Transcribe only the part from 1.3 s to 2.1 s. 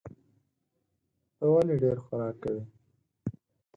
ته ولي ډېر